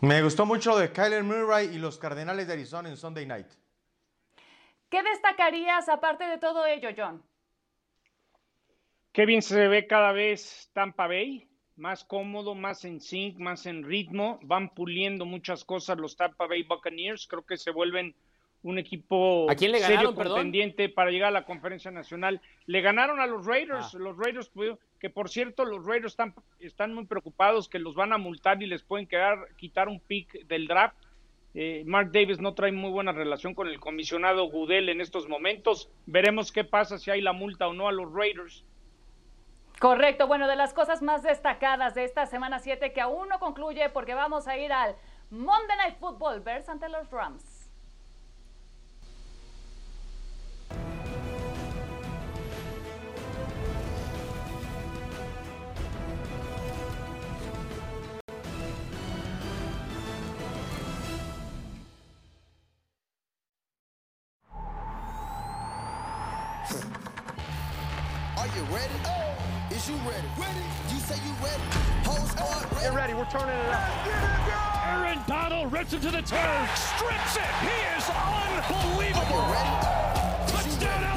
[0.00, 3.48] Me gustó mucho de Kyler Murray y los Cardenales de Arizona en Sunday Night.
[4.88, 7.20] ¿Qué destacarías aparte de todo ello, John?
[9.12, 13.82] Qué bien se ve cada vez Tampa Bay, más cómodo, más en sync, más en
[13.82, 14.38] ritmo.
[14.42, 17.26] Van puliendo muchas cosas los Tampa Bay Buccaneers.
[17.26, 18.14] Creo que se vuelven
[18.62, 22.40] un equipo ¿A quién le serio contendiente para llegar a la conferencia nacional.
[22.66, 23.98] Le ganaron a los Raiders, ah.
[23.98, 24.50] los Raiders
[24.98, 28.66] que por cierto los Raiders están, están muy preocupados que los van a multar y
[28.66, 30.96] les pueden quedar quitar un pick del draft.
[31.54, 35.90] Eh, Mark Davis no trae muy buena relación con el comisionado Gudel en estos momentos.
[36.06, 38.64] Veremos qué pasa si hay la multa o no a los Raiders.
[39.80, 43.88] Correcto, bueno, de las cosas más destacadas de esta semana 7 que aún no concluye
[43.88, 44.94] porque vamos a ir al
[45.30, 47.59] Monday Night Football versus ante los Rams.
[75.90, 77.42] To the turn, strips it.
[77.62, 79.42] He is unbelievable.
[79.50, 79.74] ready?
[80.54, 81.10] Ready?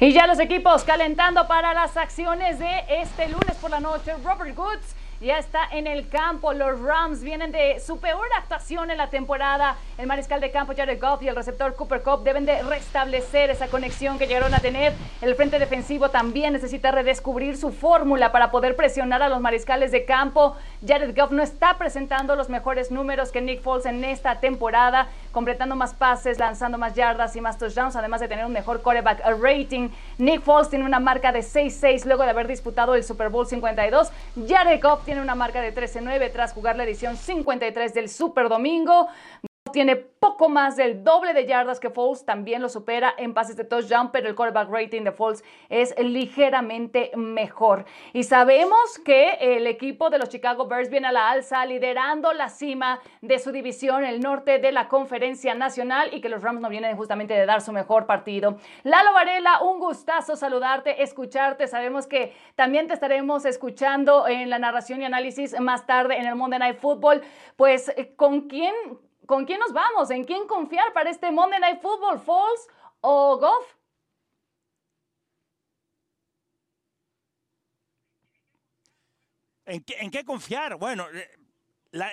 [0.00, 4.14] Y ya los equipos calentando para las acciones de este lunes por la noche.
[4.24, 6.52] Robert Woods ya está en el campo.
[6.52, 9.76] Los Rams vienen de su peor actuación en la temporada.
[9.98, 13.68] El mariscal de campo Jared Goff y el receptor Cooper Cup deben de restablecer esa
[13.68, 14.92] conexión que llegaron a tener.
[15.22, 20.04] El frente defensivo también necesita redescubrir su fórmula para poder presionar a los mariscales de
[20.04, 20.56] campo.
[20.86, 25.76] Jared Goff no está presentando los mejores números que Nick Foles en esta temporada, completando
[25.76, 29.88] más pases, lanzando más yardas y más touchdowns, además de tener un mejor quarterback rating.
[30.18, 34.10] Nick Foles tiene una marca de 6-6 luego de haber disputado el Super Bowl 52.
[34.46, 39.08] Jared Goff tiene una marca de 13-9 tras jugar la edición 53 del Super Domingo
[39.72, 43.64] tiene poco más del doble de yardas que Foles, también lo supera en pases de
[43.64, 47.84] touchdown, pero el quarterback rating de Foles es ligeramente mejor.
[48.12, 52.48] Y sabemos que el equipo de los Chicago Bears viene a la alza, liderando la
[52.48, 56.68] cima de su división, el norte de la conferencia nacional, y que los Rams no
[56.68, 58.58] vienen justamente de dar su mejor partido.
[58.82, 61.66] Lalo Varela, un gustazo saludarte, escucharte.
[61.66, 66.34] Sabemos que también te estaremos escuchando en la narración y análisis más tarde en el
[66.34, 67.22] Monday Night Football.
[67.56, 68.74] Pues, ¿con quién
[69.26, 70.10] ¿Con quién nos vamos?
[70.10, 72.20] ¿En quién confiar para este Monday Night Football?
[72.20, 72.68] ¿Falls
[73.00, 73.76] o Goff?
[79.66, 80.76] ¿En qué, confiar?
[80.76, 81.28] Bueno, eh,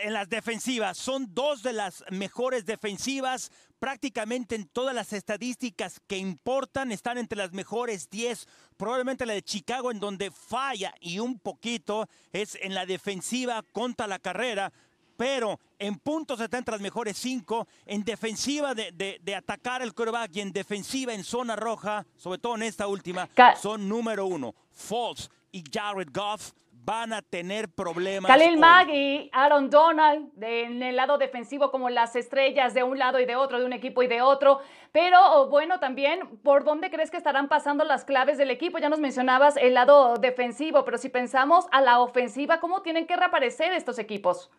[0.01, 0.97] en las defensivas.
[0.97, 3.51] Son dos de las mejores defensivas.
[3.77, 8.47] Prácticamente en todas las estadísticas que importan están entre las mejores 10.
[8.75, 14.07] Probablemente la de Chicago en donde falla y un poquito es en la defensiva contra
[14.07, 14.73] la carrera
[15.17, 20.41] pero en puntos está entre las mejores cinco, en defensiva de, atacar el quarterback y
[20.41, 24.53] en defensiva en zona roja, sobre todo en esta última, son número uno.
[24.71, 26.51] Falls y Jared Goff
[26.85, 28.29] van a tener problemas.
[28.29, 33.19] Khalil Mack y Aaron Donald en el lado defensivo como las estrellas de un lado
[33.19, 34.59] y de otro, de un equipo y de otro.
[34.91, 38.79] Pero oh, bueno, también, ¿por dónde crees que estarán pasando las claves del equipo?
[38.79, 43.15] Ya nos mencionabas el lado defensivo, pero si pensamos a la ofensiva, ¿cómo tienen que
[43.15, 44.51] reaparecer estos equipos?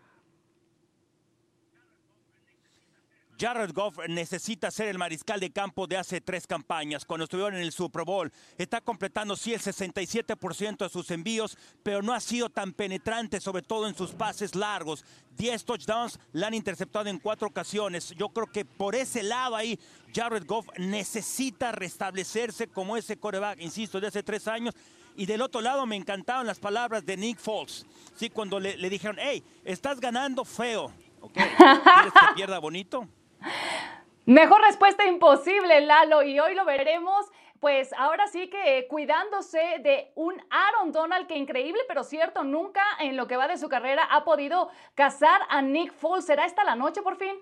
[3.39, 7.63] Jared Goff necesita ser el mariscal de campo de hace tres campañas, cuando estuvieron en
[7.63, 8.33] el Super Bowl.
[8.57, 13.63] Está completando sí el 67% de sus envíos, pero no ha sido tan penetrante, sobre
[13.63, 15.05] todo en sus pases largos.
[15.37, 18.15] 10 touchdowns la han interceptado en cuatro ocasiones.
[18.17, 19.79] Yo creo que por ese lado ahí,
[20.15, 24.75] Jared Goff necesita restablecerse como ese coreback, insisto, de hace tres años.
[25.17, 28.31] Y del otro lado me encantaban las palabras de Nick Foles, ¿sí?
[28.31, 30.93] cuando le, le dijeron, hey, estás ganando feo.
[31.33, 31.53] ¿Quieres
[32.13, 33.09] que pierda bonito?
[34.27, 37.27] Mejor respuesta imposible, Lalo, y hoy lo veremos.
[37.61, 43.17] Pues ahora sí que cuidándose de un Aaron Donald que increíble, pero cierto, nunca en
[43.17, 46.27] lo que va de su carrera ha podido cazar a Nick Foles.
[46.27, 47.35] ¿Será esta la noche por fin?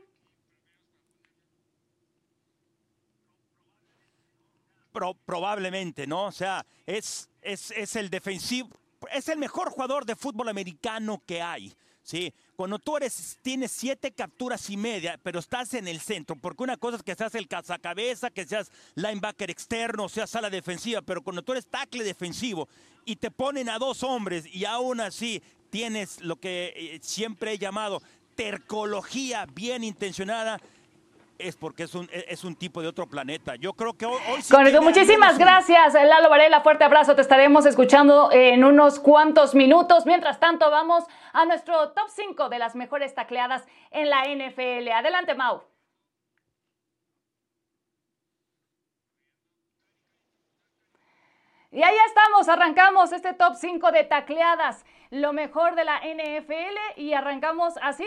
[5.24, 6.26] probablemente, ¿no?
[6.26, 8.68] O sea, es, es, es el defensivo,
[9.10, 11.74] es el mejor jugador de fútbol americano que hay.
[12.02, 12.32] ¿Sí?
[12.56, 16.76] Cuando tú eres, tienes siete capturas y media, pero estás en el centro, porque una
[16.76, 21.42] cosa es que seas el cazacabeza, que seas linebacker externo, seas sala defensiva, pero cuando
[21.42, 22.68] tú eres tackle defensivo
[23.04, 27.58] y te ponen a dos hombres y aún así tienes lo que eh, siempre he
[27.58, 28.02] llamado
[28.34, 30.60] tercología bien intencionada,
[31.42, 33.56] es porque es un, es un tipo de otro planeta.
[33.56, 34.18] Yo creo que hoy...
[34.26, 36.60] hoy muchísimas gracias, Lalo Varela.
[36.60, 37.14] Fuerte abrazo.
[37.14, 40.06] Te estaremos escuchando en unos cuantos minutos.
[40.06, 44.88] Mientras tanto, vamos a nuestro top 5 de las mejores tacleadas en la NFL.
[44.90, 45.62] Adelante, Mau.
[51.72, 57.14] Y ahí estamos, arrancamos este top 5 de tacleadas, lo mejor de la NFL y
[57.14, 58.06] arrancamos así,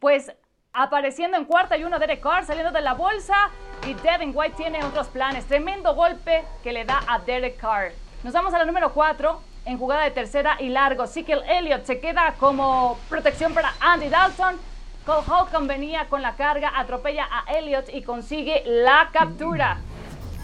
[0.00, 0.34] pues
[0.82, 3.50] apareciendo en cuarta y uno Derek Carr saliendo de la bolsa
[3.86, 5.44] y Devin White tiene otros planes.
[5.46, 7.92] Tremendo golpe que le da a Derek Carr.
[8.22, 11.06] Nos vamos a la número 4 en jugada de tercera y largo.
[11.08, 14.56] Sickle Elliott se queda como protección para Andy Dalton.
[15.04, 19.78] Cole Holcomb venía con la carga, atropella a Elliott y consigue la captura.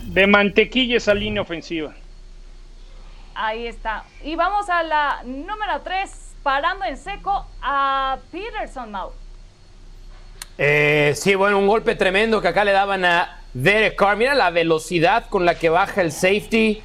[0.03, 1.95] De mantequilla esa línea ofensiva.
[3.37, 4.05] Ahí está.
[4.23, 9.24] Y vamos a la número 3, parando en seco a Peterson Mouth.
[10.57, 14.17] Eh, sí, bueno, un golpe tremendo que acá le daban a Derek Carr.
[14.17, 16.83] Mira la velocidad con la que baja el safety.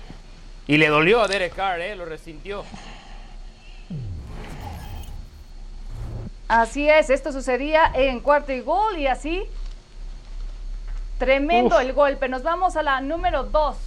[0.67, 2.63] Y le dolió a Derek Carr, eh, lo resintió.
[6.47, 9.43] Así es, esto sucedía en cuarto y gol y así.
[11.19, 12.27] Tremendo el golpe.
[12.27, 13.77] Nos vamos a la número 2.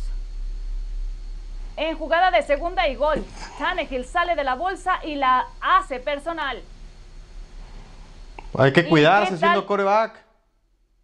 [1.76, 3.24] En jugada de segunda y gol,
[3.58, 6.62] Tannehill sale de la bolsa y la hace personal.
[8.58, 10.24] Hay que cuidarse siendo coreback.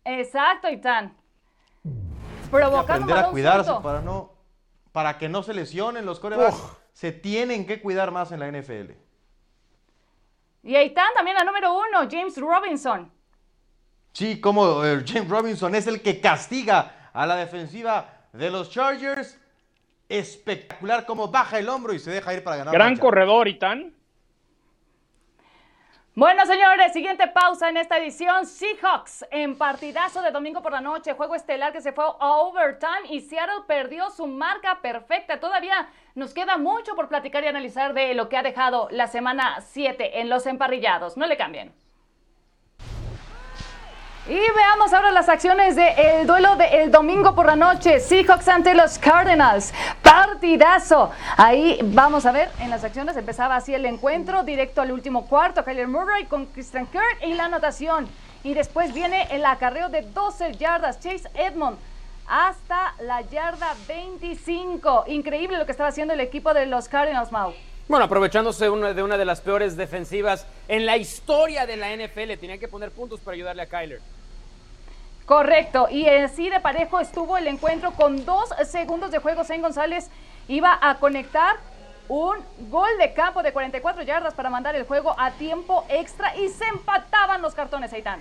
[0.04, 1.14] Exacto, Itán.
[2.50, 4.38] Provocando aprender a cuidarse para no
[4.92, 6.61] para que no se lesionen los corebacks.
[6.92, 8.92] Se tienen que cuidar más en la NFL.
[10.64, 13.12] Y ahí están también la número uno, James Robinson.
[14.12, 19.38] Sí, como eh, James Robinson es el que castiga a la defensiva de los Chargers.
[20.08, 22.74] Espectacular como baja el hombro y se deja ir para ganar.
[22.74, 23.94] Gran corredor, Itán.
[26.18, 28.44] Bueno, señores, siguiente pausa en esta edición.
[28.44, 33.07] Seahawks en partidazo de domingo por la noche, juego estelar que se fue a overtime
[33.09, 35.38] y Seattle perdió su marca perfecta.
[35.38, 39.61] Todavía nos queda mucho por platicar y analizar de lo que ha dejado la semana
[39.61, 41.16] 7 en los emparrillados.
[41.16, 41.72] No le cambien.
[44.29, 47.99] Y veamos ahora las acciones del duelo del domingo por la noche.
[47.99, 49.73] Seahawks ante los Cardinals.
[50.03, 51.11] Partidazo.
[51.38, 53.17] Ahí vamos a ver en las acciones.
[53.17, 54.43] Empezaba así el encuentro.
[54.43, 55.64] Directo al último cuarto.
[55.64, 58.07] Kyler Murray con Christian Kirk y la anotación.
[58.45, 61.01] Y después viene el acarreo de 12 yardas.
[61.01, 61.79] Chase Edmond
[62.29, 65.05] hasta la yarda 25.
[65.07, 67.55] Increíble lo que estaba haciendo el equipo de los Cardinals, Mau.
[67.88, 72.37] Bueno, aprovechándose una- de una de las peores defensivas en la historia de la NFL,
[72.37, 74.01] tenía que poner puntos para ayudarle a Kyler.
[75.24, 79.42] Correcto, y así de parejo estuvo el encuentro con dos segundos de juego.
[79.44, 80.09] Zane González
[80.48, 81.57] iba a conectar
[82.09, 82.37] un
[82.70, 86.64] gol de campo de 44 yardas para mandar el juego a tiempo extra y se
[86.66, 88.20] empataban los cartones, Aitán.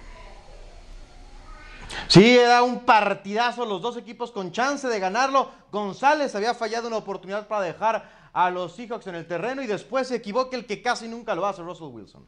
[2.09, 5.49] Sí, era un partidazo, los dos equipos con chance de ganarlo.
[5.71, 10.09] González había fallado una oportunidad para dejar a los Seahawks en el terreno y después
[10.09, 12.23] se equivoca el que casi nunca lo hace, Russell Wilson.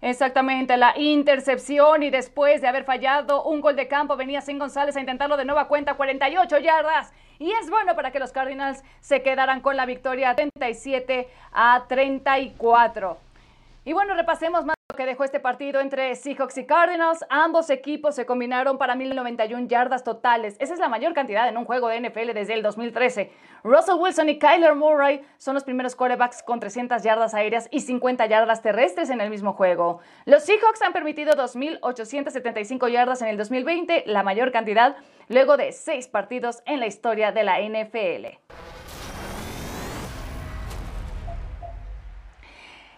[0.00, 4.96] Exactamente, la intercepción y después de haber fallado un gol de campo venía Zane González
[4.96, 7.12] a intentarlo de nueva cuenta, 48 yardas.
[7.38, 13.18] Y es bueno para que los Cardinals se quedaran con la victoria 37 a 34.
[13.84, 17.24] Y bueno, repasemos más que dejó este partido entre Seahawks y Cardinals.
[17.28, 20.56] Ambos equipos se combinaron para 1091 yardas totales.
[20.58, 23.30] Esa es la mayor cantidad en un juego de NFL desde el 2013.
[23.64, 28.26] Russell Wilson y Kyler Murray son los primeros quarterbacks con 300 yardas aéreas y 50
[28.26, 30.00] yardas terrestres en el mismo juego.
[30.24, 34.96] Los Seahawks han permitido 2.875 yardas en el 2020, la mayor cantidad
[35.28, 38.91] luego de seis partidos en la historia de la NFL.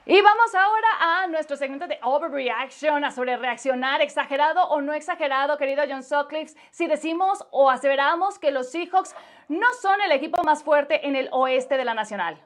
[0.07, 5.57] Y vamos ahora a nuestro segmento de Overreaction, a sobre reaccionar, exagerado o no exagerado,
[5.57, 9.17] querido John Sutcliffe, si decimos o aseveramos que los Seahawks
[9.49, 12.39] no son el equipo más fuerte en el oeste de la Nacional.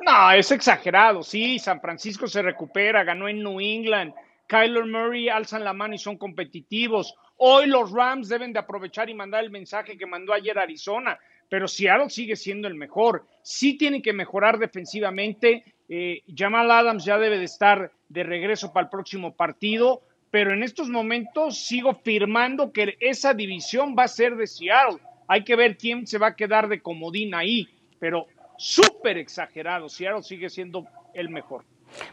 [0.00, 4.12] No, es exagerado, sí, San Francisco se recupera, ganó en New England,
[4.48, 7.14] Kyler Murray alzan la mano y son competitivos.
[7.36, 11.16] Hoy los Rams deben de aprovechar y mandar el mensaje que mandó ayer Arizona,
[11.52, 13.26] pero Seattle sigue siendo el mejor.
[13.42, 15.62] Sí tienen que mejorar defensivamente.
[15.86, 20.62] Eh, Jamal Adams ya debe de estar de regreso para el próximo partido, pero en
[20.62, 24.98] estos momentos sigo firmando que esa división va a ser de Seattle.
[25.28, 29.90] Hay que ver quién se va a quedar de comodín ahí, pero súper exagerado.
[29.90, 31.66] Seattle sigue siendo el mejor.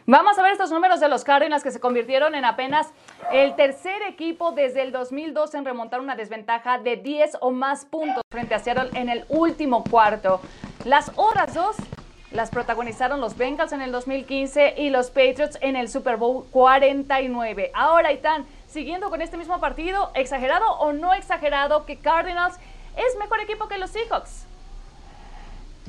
[0.06, 2.88] Vamos a ver estos números de los Cardinals que se convirtieron en apenas
[3.32, 8.22] el tercer equipo desde el 2002 en remontar una desventaja de 10 o más puntos
[8.30, 10.40] frente a Seattle en el último cuarto.
[10.84, 11.76] Las otras dos
[12.30, 17.72] las protagonizaron los Bengals en el 2015 y los Patriots en el Super Bowl 49.
[17.74, 22.56] Ahora están siguiendo con este mismo partido, exagerado o no exagerado, que Cardinals
[22.96, 24.44] es mejor equipo que los Seahawks.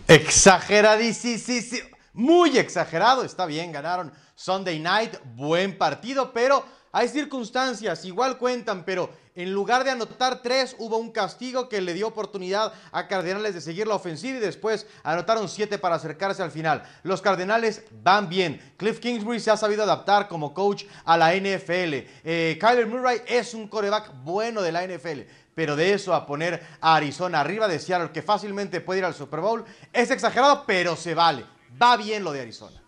[0.08, 8.84] Exageradísimo, muy exagerado, está bien, ganaron Sunday Night, buen partido, pero hay circunstancias, igual cuentan,
[8.84, 13.54] pero en lugar de anotar tres, hubo un castigo que le dio oportunidad a Cardenales
[13.54, 16.84] de seguir la ofensiva y después anotaron siete para acercarse al final.
[17.04, 18.60] Los Cardenales van bien.
[18.76, 21.93] Cliff Kingsbury se ha sabido adaptar como coach a la NFL.
[22.26, 25.21] Eh, Kyler Murray es un coreback bueno de la NFL.
[25.56, 29.13] Pero de eso a poner a Arizona arriba de Seattle, que fácilmente puede ir al
[29.13, 29.63] Super Bowl,
[29.94, 31.46] es exagerado, pero se vale.
[31.80, 32.82] Va bien lo de Arizona.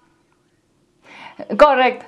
[1.58, 2.06] Correcto.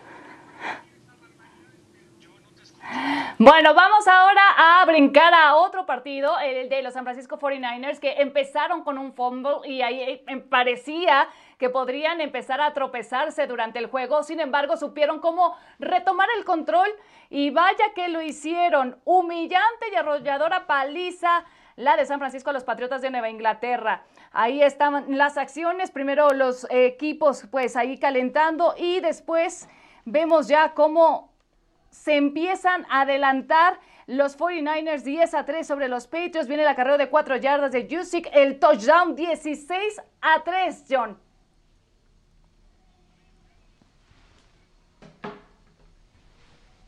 [3.37, 8.21] Bueno, vamos ahora a brincar a otro partido, el de los San Francisco 49ers, que
[8.21, 13.87] empezaron con un fumble y ahí eh, parecía que podrían empezar a tropezarse durante el
[13.87, 14.23] juego.
[14.23, 16.87] Sin embargo, supieron cómo retomar el control
[17.29, 18.97] y vaya que lo hicieron.
[19.03, 21.43] Humillante y arrolladora paliza
[21.75, 24.03] la de San Francisco a los Patriotas de Nueva Inglaterra.
[24.37, 29.69] Ahí estaban las acciones, primero los equipos pues ahí calentando y después
[30.03, 31.31] vemos ya cómo
[31.89, 36.49] se empiezan a adelantar los 49ers 10 a 3 sobre los Patriots.
[36.49, 41.17] Viene el acarreo de 4 yardas de Jusic, el touchdown 16 a 3, John.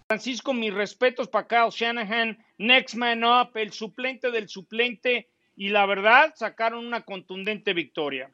[0.10, 5.30] Francisco, mis respetos para Kyle Shanahan, next man up, el suplente del suplente.
[5.58, 8.30] Y la verdad sacaron una contundente victoria.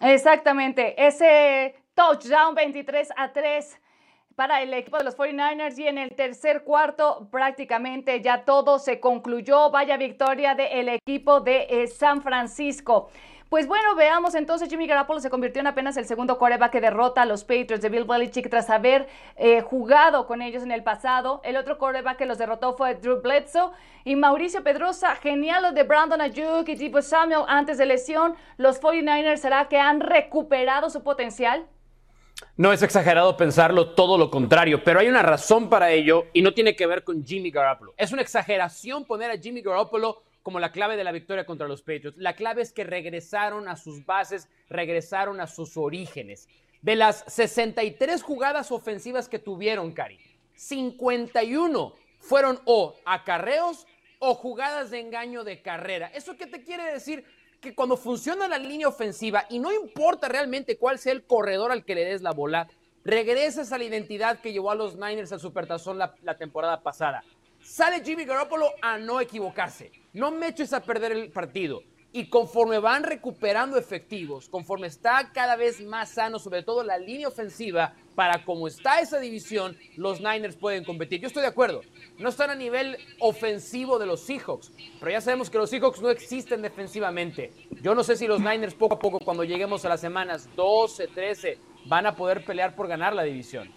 [0.00, 3.80] Exactamente, ese touchdown 23 a 3
[4.36, 9.00] para el equipo de los 49ers y en el tercer cuarto prácticamente ya todo se
[9.00, 9.70] concluyó.
[9.72, 13.10] Vaya victoria del equipo de eh, San Francisco.
[13.48, 17.22] Pues bueno, veamos entonces, Jimmy Garoppolo se convirtió en apenas el segundo coreback que derrota
[17.22, 21.40] a los Patriots de Bill Belichick tras haber eh, jugado con ellos en el pasado.
[21.44, 23.70] El otro coreback que los derrotó fue Drew Bledsoe
[24.04, 25.16] y Mauricio Pedrosa.
[25.16, 28.34] Genial lo de Brandon Ayuk y Tipo Samuel antes de lesión.
[28.58, 31.64] Los 49ers, ¿será que han recuperado su potencial?
[32.56, 36.52] No es exagerado pensarlo, todo lo contrario, pero hay una razón para ello y no
[36.52, 37.94] tiene que ver con Jimmy Garoppolo.
[37.96, 41.82] Es una exageración poner a Jimmy Garoppolo como la clave de la victoria contra los
[41.82, 42.16] Patriots.
[42.16, 46.48] La clave es que regresaron a sus bases, regresaron a sus orígenes.
[46.80, 50.18] De las 63 jugadas ofensivas que tuvieron, Cari,
[50.54, 53.86] 51 fueron o acarreos
[54.20, 56.10] o jugadas de engaño de carrera.
[56.14, 57.26] ¿Eso qué te quiere decir?
[57.60, 61.84] Que cuando funciona la línea ofensiva y no importa realmente cuál sea el corredor al
[61.84, 62.70] que le des la bola,
[63.04, 67.22] regresas a la identidad que llevó a los Niners al Supertazón la, la temporada pasada.
[67.60, 69.92] Sale Jimmy Garoppolo a no equivocarse.
[70.12, 71.82] No me eches a perder el partido.
[72.10, 77.28] Y conforme van recuperando efectivos, conforme está cada vez más sano, sobre todo la línea
[77.28, 81.20] ofensiva, para como está esa división, los Niners pueden competir.
[81.20, 81.82] Yo estoy de acuerdo.
[82.18, 86.08] No están a nivel ofensivo de los Seahawks, pero ya sabemos que los Seahawks no
[86.08, 87.52] existen defensivamente.
[87.82, 91.08] Yo no sé si los Niners poco a poco, cuando lleguemos a las semanas 12,
[91.08, 93.70] 13, van a poder pelear por ganar la división.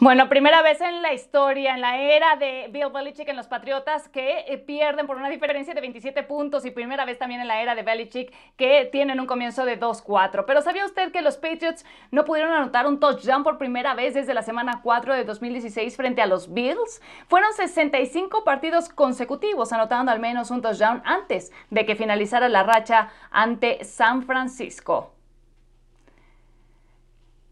[0.00, 4.08] Bueno, primera vez en la historia, en la era de Bill Belichick en los Patriotas,
[4.08, 7.62] que eh, pierden por una diferencia de 27 puntos y primera vez también en la
[7.62, 10.46] era de Belichick que tienen un comienzo de 2-4.
[10.46, 14.34] Pero ¿sabía usted que los Patriots no pudieron anotar un touchdown por primera vez desde
[14.34, 17.00] la semana 4 de 2016 frente a los Bills?
[17.28, 23.10] Fueron 65 partidos consecutivos anotando al menos un touchdown antes de que finalizara la racha
[23.30, 25.14] ante San Francisco.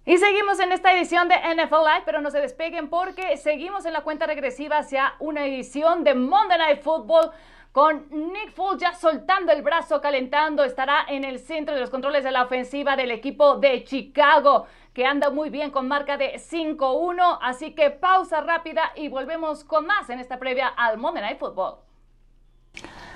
[0.05, 3.93] Y seguimos en esta edición de NFL Live, pero no se despeguen porque seguimos en
[3.93, 7.31] la cuenta regresiva hacia una edición de Monday Night Football
[7.71, 12.25] con Nick Foles ya soltando el brazo, calentando, estará en el centro de los controles
[12.25, 17.39] de la ofensiva del equipo de Chicago, que anda muy bien con marca de 5-1.
[17.41, 21.77] Así que pausa rápida y volvemos con más en esta previa al Monday Night Football.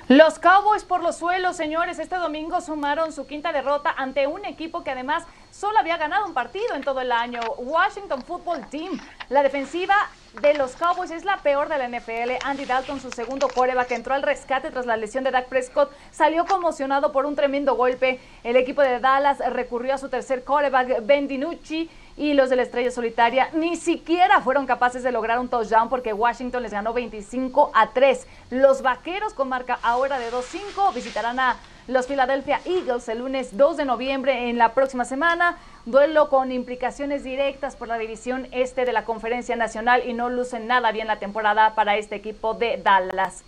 [0.09, 4.81] Los Cowboys por los suelos, señores, este domingo sumaron su quinta derrota ante un equipo
[4.81, 8.97] que además solo había ganado un partido en todo el año, Washington Football Team.
[9.27, 9.95] La defensiva
[10.41, 12.37] de los Cowboys es la peor de la NFL.
[12.41, 16.45] Andy Dalton, su segundo coreback, entró al rescate tras la lesión de Dak Prescott, salió
[16.45, 18.21] conmocionado por un tremendo golpe.
[18.45, 22.63] El equipo de Dallas recurrió a su tercer coreback, Ben DiNucci, y los de la
[22.63, 27.71] Estrella Solitaria ni siquiera fueron capaces de lograr un touchdown porque Washington les ganó 25
[27.73, 28.27] a 3.
[28.49, 31.57] Los Vaqueros con marca ahora de 2-5 visitarán a
[31.87, 35.57] los Philadelphia Eagles el lunes 2 de noviembre en la próxima semana.
[35.85, 40.67] Duelo con implicaciones directas por la división este de la Conferencia Nacional y no lucen
[40.67, 43.43] nada bien la temporada para este equipo de Dallas.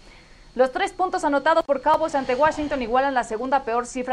[0.56, 4.08] Los tres puntos anotados por Cowboys ante Washington igualan la segunda peor cifra